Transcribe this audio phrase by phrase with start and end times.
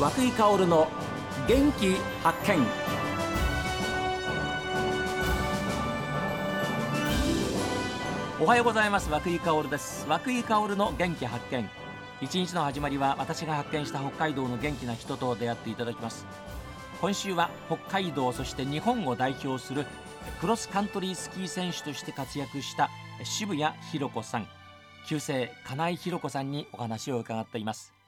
[0.00, 0.88] 和久井薫の
[1.46, 2.66] 元気発見。
[8.40, 9.10] おはようございます。
[9.10, 10.06] 和久井薫です。
[10.08, 11.68] 和久井薫の元気発見。
[12.22, 16.24] 一日の始まりは私が発見した北海道の元気な人と出会っていただきます。
[17.02, 19.84] 今週は北海道そして日本を代表する
[20.40, 22.88] クロスカントリースキー選手として活躍した
[23.22, 24.48] 渋谷博子さん。
[25.06, 27.99] 旧姓金井博子さんにお話を伺っています。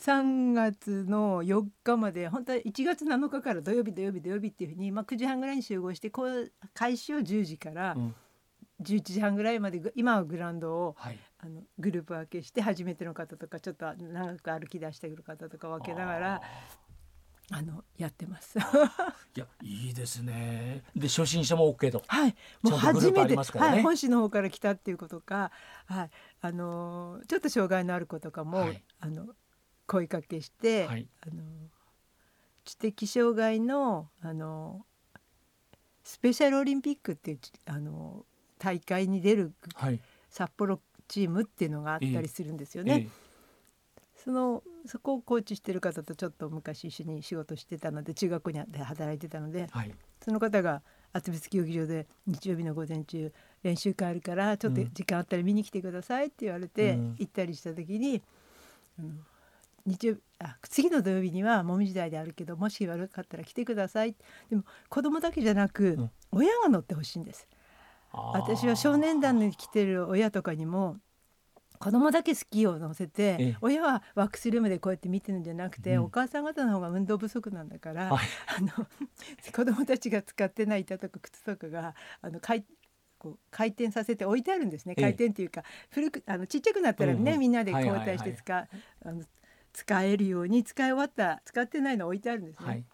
[0.00, 7.96] 3月の4日まで本当は1月7日から土曜日土曜日土曜日っていうふうに、まあ、9時半ぐらいに集合してこう開始を10時から
[8.82, 16.42] 11時半ぐらいまで今はグラウンドを、はい、あのグループ分けして初めての方とかちょっと長く歩き出してくる方とか分けながら
[17.52, 18.58] あのやってます。
[19.36, 20.84] いやいいですね。
[20.94, 22.02] で初心者も OK と。
[22.06, 22.36] はい。
[22.62, 25.50] もう初めて、ね、はい、本市の方から来たっていうことか、
[25.86, 29.34] はい、あのちょっと障害のある子とかも、はい、あの
[29.90, 31.42] 声かけして、はい、あの
[32.64, 34.86] 知的障害のあの
[36.04, 38.24] スペシャルオリンピックっていうあの
[38.58, 39.52] 大会に出る
[40.30, 42.92] 札幌チームっていうのがあったりするんですよね。
[42.92, 43.08] ええ。
[44.24, 58.22] そのそこをコーチしてる方とちょっと昔一緒に仕事してたので中学校に働いてたので、はい、その方が厚別競技場で日曜日の午前中練習会あるからちょっと時間あったら見に来てくださいって言われて、行ったりした時に、
[58.98, 59.20] うん、
[59.86, 64.16] 日曜あ次の土曜日にはもみじ台であるけどもし悪かったら来てください。
[64.48, 67.46] でも子供だけじゃなく、親が乗ってほしいんです。
[68.12, 70.96] 私は少年団に来てる親とかにも
[71.78, 78.26] 子供だけスキーを乗せて親はワックスルームでこうやって見てるんじゃなくて、うん、お母さん方の方が運動不足なんだから、はい、
[78.58, 78.86] あの
[79.54, 82.66] 子供たちが使ってない板とか靴とかがあのかい
[83.18, 84.94] こう回転させて置いてあるんですね。
[84.94, 88.66] 回転っていうか、古くあのちっちゃくなったらね、うん、みんなで交代して使,、あ
[89.04, 89.22] の
[89.72, 92.66] 使えるように使い終わった使ってないの置いてあるんですね。
[92.66, 92.84] はい、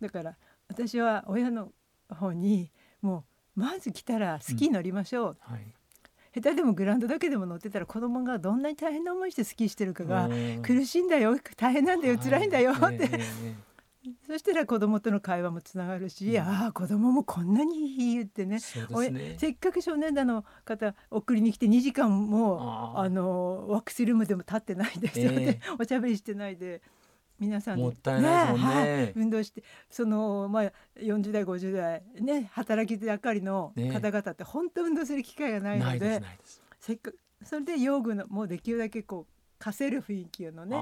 [0.00, 0.36] だから
[0.68, 1.72] 私は親の
[2.08, 2.70] 方に
[3.00, 3.24] も
[3.56, 5.54] うまず来たらスキー乗りましょう、うん。
[5.54, 5.66] はい。
[6.34, 10.28] 下手でもグラウンドだけでも乗ってたら子供がどんなに大変な思いしてスキーしてるかが
[10.62, 11.38] 苦しいんだよ。
[11.56, 12.18] 大変なんだよ。
[12.18, 13.08] 辛いんだよって、
[14.26, 18.58] そしたら子供との会話もつながるし、うん、ああ子供もこんなに言ってね、
[19.10, 26.82] ね、せっかく少年団の方送りに来て2時間もあのワックスルームでも立ってないで、えー、 おしゃべりしてないで。
[27.38, 36.22] 皆さんもったいないですもんね、ねはい、運動してそのまあ40代50代ね働き盛りの方々って本当運動する機会がないので、
[36.80, 37.10] せっか
[37.44, 40.76] それで用具のもうできるだけこう貸せる雰囲気のね。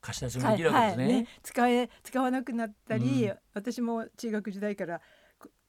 [0.00, 1.04] 貸し出しもできるわけですね。
[1.04, 1.22] はいはい。
[1.22, 5.00] ね、使え使わなくなったり、うん、私も中学時代から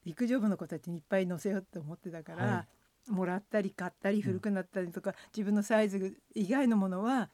[0.06, 2.66] 陸上部の子たちにいっぱい乗せようと思ってたから、は
[3.10, 7.30] い、もらったり買ったり古くなったりとか、うん、自分のサイズ以外のものは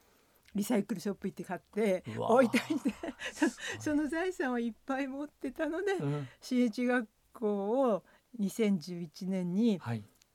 [0.55, 2.93] リサイクルショップ行って買って置いといて
[3.79, 8.03] その財産をいっぱい持ってたので、うん、学校を
[8.39, 9.79] 2011年に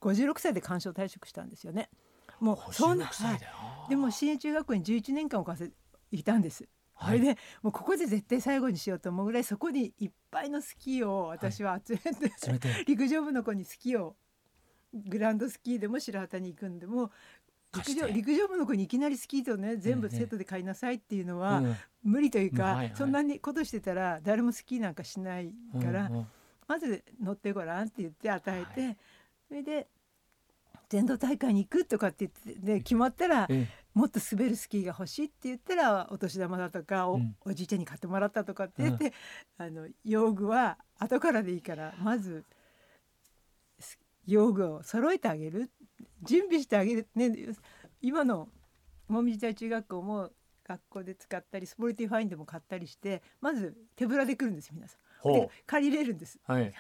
[0.00, 1.88] 56歳で鑑賞退職したんですよね。
[2.40, 3.40] もうそんな、はい、
[3.88, 5.70] でも新越中学校に11年間おかせ
[6.10, 6.68] いたんです。
[6.94, 12.68] はい、それでもうここで絶対最後にしようと思うぐらいそこにいっぱいのスキーを私は集めてはい、て。
[12.86, 14.16] 陸上部の子にスキーを
[14.92, 17.12] グランドスキーでも白旗に行くんでも
[17.76, 21.62] 陸上陸上部の子にいきなりスキーとね全部セットで買いなさいっていうのは
[22.02, 26.10] 無理というか、そんなにことしてたら誰もスキーなんかしないから、
[26.66, 28.96] まず乗ってごらんって言って与えて、
[29.48, 29.88] それで
[30.88, 33.48] 全道大会に行くとかって言ってで決まったら、
[33.94, 39.12] もっと滑るスキーが欲しいって言ったらお年玉だとかお,、おじいちゃんに買ってもらったとかって言って、
[39.58, 42.44] あの用具は後からでいいからまず
[44.26, 45.70] 用具を揃えてあげる。
[46.22, 47.08] 準備してあげる。
[47.14, 47.32] ね
[48.00, 48.48] 今の
[49.08, 50.30] 紅葉台中学校も
[50.64, 54.96] 学校で使ったりスポルティファインでも買ったりしてまず手ぶらで来るんです皆さ
[55.28, 55.32] ん。
[55.32, 56.38] で借りれるんです。
[56.46, 56.72] はい、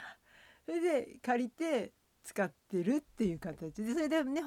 [0.64, 1.92] それで借りて
[2.28, 3.82] 使ってるっていう形。
[3.82, 4.42] でそれでね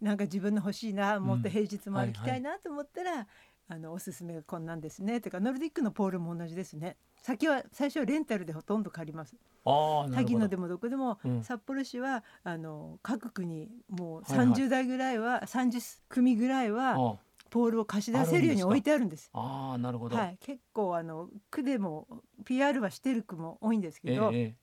[0.00, 3.28] なんか自分の欲しいなもっと平日も歩きたいなと思ったら、うんはいはい、
[3.68, 5.40] あのおすすめがこんなんですねとか。
[5.40, 6.98] ノルディックのポールも同じですね。
[7.22, 9.36] 先は最初はレンタルでほとんど借ります。
[9.64, 17.18] 萩野でもどこでも、うん、札幌市はあの各区にもう30台ぐらいは、はいはい、30組ぐらいは
[17.48, 19.30] ポールを貸し出せるように置いてあるんです。
[19.32, 20.16] ああなるほど。
[20.16, 22.06] はい、結構あの区でも
[22.44, 24.54] PR はしてる区も多いんですけど、え。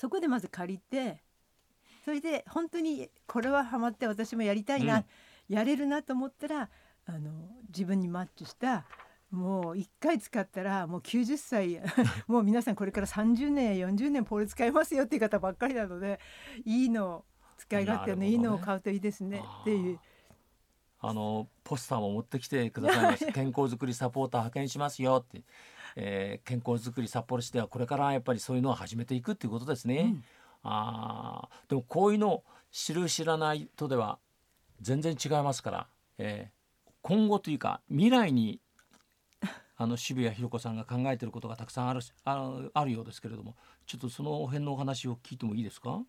[0.00, 1.22] そこでまず借りて
[2.04, 5.00] それで本当にこれはハマって私もやりたいな、う
[5.52, 6.68] ん、やれるなと思ったら
[7.06, 7.30] あの
[7.68, 8.84] 自分にマッチした
[9.30, 11.80] もう1回使ったらもう90歳
[12.26, 16.18] もう皆さんこれから30年や40年ポール使いますよっていう方ばっかりなので
[16.64, 17.24] いいの
[17.56, 20.00] 使い勝手のいいのを買うといいですねっていう。
[21.02, 25.42] あのポスターも持ってきてくださいまし 健康づくりサポーター派遣しますよって、
[25.96, 29.98] えー、健康づくり札幌市ではこれからやっぱりそういうのを始めていくっていうことですね。
[29.98, 30.24] うん、
[30.62, 34.18] あでもこういうの知る知らないとでは
[34.80, 35.86] 全然違いますから、
[36.18, 38.60] えー、今後というか未来に
[39.76, 46.02] あの渋谷弘子さんが考えていることがたくさんあるああるようですけれどもちょっとその辺のお話を聞いてもいいですか？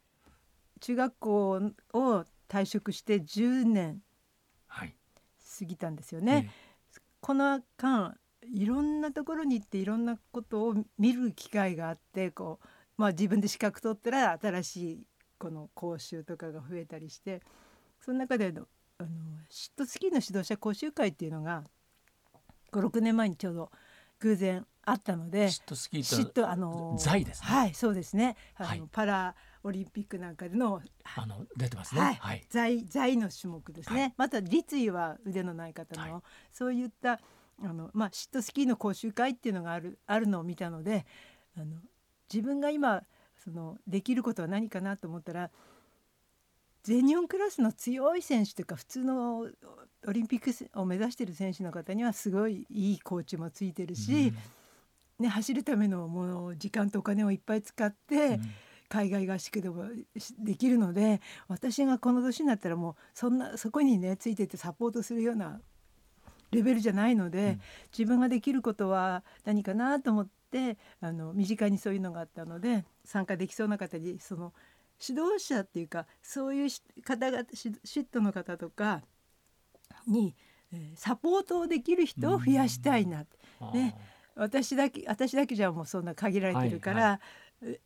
[0.82, 1.62] 中学校
[1.94, 4.02] を退職して10年
[5.60, 6.34] 過ぎたんですよね。
[6.34, 6.50] はい
[7.22, 8.18] この間
[8.52, 12.68] いろんなところに行っていろんなことを見る機会があってこう、
[13.02, 15.04] まあ、自分で資格取ったら新しい
[15.40, 17.42] この講習とかが増えたりして
[18.00, 18.68] その中での
[19.00, 19.10] あの
[19.50, 21.64] シットスキーの指導者講習会っていうのが
[22.72, 23.72] 56年前にちょうど
[24.20, 27.48] 偶然あったのでシットスキーってあの財ですね。
[27.48, 28.36] はいそうですね。
[28.56, 30.80] あの、はい、パラオリンピックなんかでの
[31.18, 32.16] あの出てますね、はい。
[32.16, 36.24] はい、財財の種目ですね、はい、また立位は腕のない方の、
[36.54, 37.20] そういった
[37.64, 41.08] あのまあシットスキーの講習会っていうのがあるあるのを見たので
[41.58, 41.78] あの
[42.32, 43.04] 自分が今
[43.44, 45.50] そのできることは何かなと思ったら
[46.84, 49.48] 全日本クラスの強い選手というか普通の
[50.08, 54.34] オリンピックを目指している選手の方にはすごいいいコーチもついてるし、
[55.20, 58.42] うん、ね、走るためのもの時間とお金をいっぱい使って、うん、
[58.90, 59.86] 海外合宿でも
[60.40, 65.60] できるので私がこの年になったらもうそんなそこにねついててサポートするような
[66.52, 67.62] レベルじゃないので、うん、
[67.98, 70.41] 自分ができることは何かなと思って
[71.02, 74.54] あの身近にそういうのがあったので参加できそうな方にその
[75.06, 76.70] 指導者っていうかそういう
[77.04, 77.70] 方々シ
[78.02, 79.02] ットの方とか
[80.08, 80.36] に、
[80.72, 83.26] えー、サポートをできる人を増やしたいな、
[83.74, 83.96] ね、
[84.36, 87.20] 私だけ私だけじゃもうそんな限られてるから、は
[87.64, 87.80] いはい、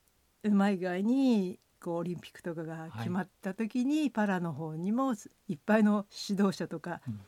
[0.44, 5.14] うまい具合にこうオリンピックとかが決まった時に、はい、パラの方にも
[5.48, 7.20] いっぱいの指導者とか、うん、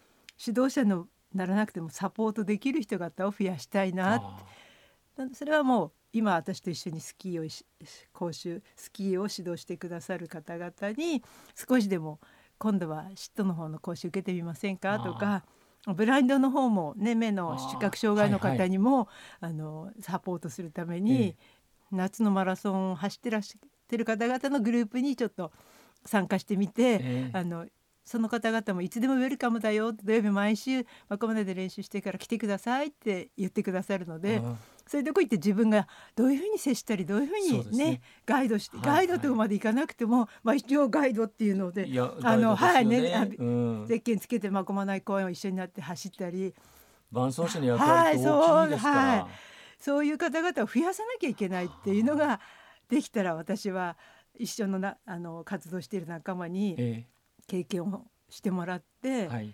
[0.45, 4.25] 指導者のならなくてもサポートできる人方を増やしたいなって
[5.33, 7.65] それはもう今私と一緒にスキーを
[8.13, 11.23] 講習スキーを指導してくださる方々に
[11.55, 12.19] 少しでも
[12.57, 14.99] 今度はシットの方の講習受けてみませんか？
[14.99, 15.43] とか
[15.95, 19.07] ブラインドの方も、ね、目の視覚障害の方にも
[19.39, 21.35] あ、はいはい、のサポートするために、え
[21.91, 25.51] 夏のマラソンを走ってらっしゃってる方々のグループにちょっと
[26.03, 27.67] 参加してみて、えあの
[28.03, 34.41] その方々もいつでもウェルカムだよ土曜日毎週ここまで練習してから来てくださいって言ってくださるので
[34.87, 37.39] そういうとこ行って自分がどういうふうに接したりどういうふう
[37.71, 41.87] にね、ね、ガイドして、ガイドとこまで行かなくても、まあ、一応ガイドっていうので
[42.23, 46.53] あの、はいね、うん、ゼッケンつけてまこまない公園を一緒になって走ったり。
[47.11, 49.25] 伴走者の役割って大きいですから、はい、
[49.79, 52.39] そういう方々を増やさなきゃいけないっていうのが
[52.89, 53.97] できたら私は
[54.37, 57.05] 一緒のなあの活動している仲間に
[57.47, 59.53] 経験をしてもらって、はい、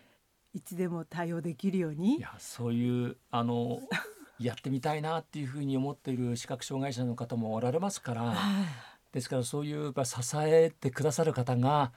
[0.54, 2.18] いつでも対応できるように。
[2.18, 3.80] いやそういうあの
[4.44, 8.36] やってみたいなっていうふうに思っている視覚障害者の方もおられますから、
[9.12, 11.92] ですからそういうやっぱ支えてくださる方がや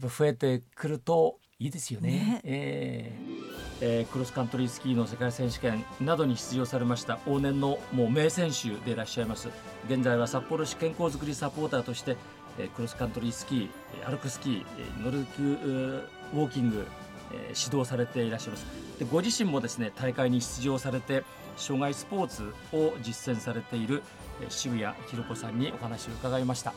[0.00, 2.10] っぱ増えてくるといいですよね。
[2.10, 2.40] ね。
[2.44, 9.48] えー、えー、クロスカントリースキーの世界選手権などに出場されました往年のもう名選手でいらっしゃいます。
[9.86, 12.16] 現在は札幌市健康づくりサポーターとして
[12.58, 14.64] えクロスカントリースキー歩くスキー
[15.02, 16.86] ノルディックウォーキング、
[17.32, 18.66] え指導されていらっしゃいます。
[18.98, 21.24] でご自身もですね大会に出場されて
[21.56, 24.02] 障害スポーツを実践されている
[24.48, 26.72] 渋谷弘子さんにお話を伺いました。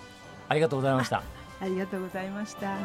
[0.47, 1.23] ありがとうございました。
[1.61, 2.77] ありがとうございました。